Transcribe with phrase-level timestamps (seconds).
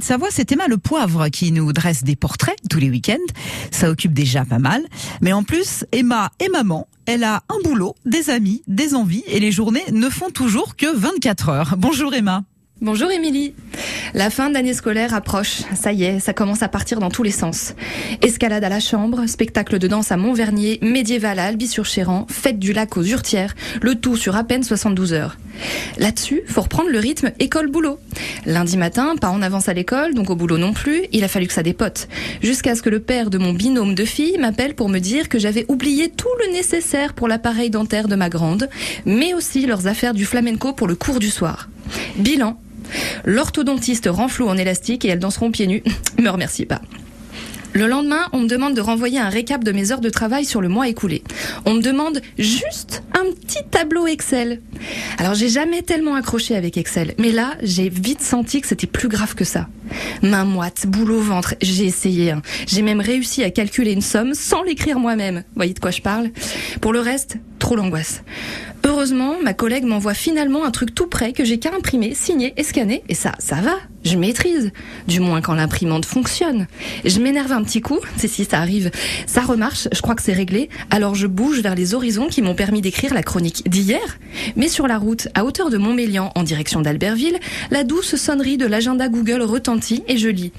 [0.00, 3.18] de Savoie, c'est Emma Le Poivre qui nous dresse des portraits tous les week-ends.
[3.70, 4.82] Ça occupe déjà pas mal.
[5.20, 6.88] Mais en plus, Emma est maman.
[7.04, 10.86] Elle a un boulot, des amis, des envies et les journées ne font toujours que
[10.92, 11.74] 24 heures.
[11.76, 12.44] Bonjour Emma.
[12.80, 13.52] Bonjour Émilie.
[14.14, 15.64] La fin d'année scolaire approche.
[15.74, 17.74] Ça y est, ça commence à partir dans tous les sens.
[18.22, 22.96] Escalade à la chambre, spectacle de danse à Montvernier, médiéval à Albi-sur-Chéran, fête du lac
[22.96, 25.36] aux Urtières, le tout sur à peine 72 heures.
[25.98, 27.98] Là-dessus, faut reprendre le rythme école-boulot.
[28.46, 31.46] Lundi matin, pas en avance à l'école, donc au boulot non plus, il a fallu
[31.46, 32.08] que ça dépote.
[32.42, 35.38] Jusqu'à ce que le père de mon binôme de fille m'appelle pour me dire que
[35.38, 38.68] j'avais oublié tout le nécessaire pour l'appareil dentaire de ma grande,
[39.04, 41.68] mais aussi leurs affaires du flamenco pour le cours du soir.
[42.16, 42.58] Bilan,
[43.24, 45.82] L'orthodontiste renfloue en élastique et elles danseront pieds nus.
[46.18, 46.80] Me remercie pas.
[47.72, 50.60] Le lendemain, on me demande de renvoyer un récap de mes heures de travail sur
[50.60, 51.22] le mois écoulé.
[51.66, 54.60] On me demande juste un petit tableau Excel.
[55.18, 59.08] Alors j'ai jamais tellement accroché avec Excel, mais là j'ai vite senti que c'était plus
[59.08, 59.68] grave que ça.
[60.22, 62.32] Main moite, boule au ventre, j'ai essayé.
[62.32, 62.42] Hein.
[62.66, 65.44] J'ai même réussi à calculer une somme sans l'écrire moi-même.
[65.54, 66.30] Voyez de quoi je parle?
[66.80, 68.22] Pour le reste, trop l'angoisse.
[68.90, 72.64] Heureusement, ma collègue m'envoie finalement un truc tout prêt que j'ai qu'à imprimer, signer et
[72.64, 73.04] scanner.
[73.08, 73.76] Et ça, ça va.
[74.04, 74.72] Je maîtrise.
[75.06, 76.66] Du moins quand l'imprimante fonctionne.
[77.04, 78.00] Je m'énerve un petit coup.
[78.16, 78.90] C'est si ça arrive.
[79.26, 79.86] Ça remarche.
[79.92, 80.70] Je crois que c'est réglé.
[80.90, 84.18] Alors je bouge vers les horizons qui m'ont permis d'écrire la chronique d'hier.
[84.56, 87.38] Mais sur la route, à hauteur de Montmélian, en direction d'Albertville,
[87.70, 90.50] la douce sonnerie de l'agenda Google retentit et je lis.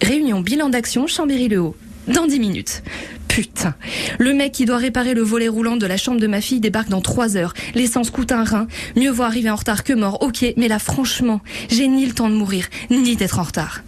[0.00, 1.74] Réunion bilan d'action Chambéry-le-Haut.
[2.06, 2.82] Dans 10 minutes.
[3.30, 3.74] Putain.
[4.18, 6.88] Le mec qui doit réparer le volet roulant de la chambre de ma fille débarque
[6.88, 7.54] dans trois heures.
[7.76, 8.66] L'essence coûte un rein.
[8.96, 10.20] Mieux vaut arriver en retard que mort.
[10.20, 13.82] Ok, mais là, franchement, j'ai ni le temps de mourir, ni d'être en retard.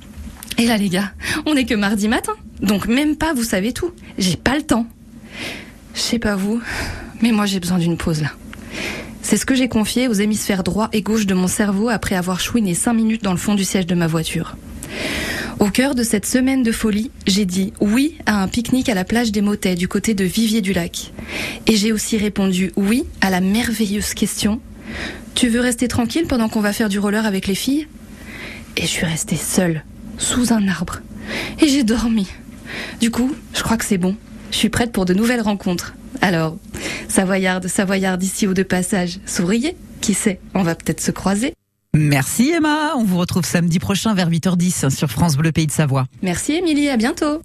[0.58, 1.10] Et là, les gars,
[1.44, 2.34] on est que mardi matin.
[2.60, 3.90] Donc même pas, vous savez tout.
[4.16, 4.86] J'ai pas le temps.
[5.94, 6.62] Je sais pas vous,
[7.20, 8.30] mais moi j'ai besoin d'une pause là.
[9.22, 12.38] C'est ce que j'ai confié aux hémisphères droit et gauche de mon cerveau après avoir
[12.38, 14.56] chouiné cinq minutes dans le fond du siège de ma voiture.
[15.58, 19.04] Au cœur de cette semaine de folie, j'ai dit oui à un pique-nique à la
[19.04, 21.12] plage des Motets du côté de Vivier-du-Lac.
[21.66, 24.60] Et j'ai aussi répondu oui à la merveilleuse question
[25.34, 27.86] Tu veux rester tranquille pendant qu'on va faire du roller avec les filles?
[28.76, 29.84] Et je suis restée seule,
[30.18, 31.00] sous un arbre.
[31.60, 32.26] Et j'ai dormi.
[33.00, 34.16] Du coup, je crois que c'est bon.
[34.50, 35.94] Je suis prête pour de nouvelles rencontres.
[36.20, 36.56] Alors,
[37.08, 39.76] Savoyarde, Savoyarde ici ou de passage, souriez.
[40.00, 41.54] Qui sait, on va peut-être se croiser.
[41.94, 46.06] Merci Emma, on vous retrouve samedi prochain vers 8h10 sur France Bleu Pays de Savoie.
[46.22, 47.42] Merci Émilie, à bientôt.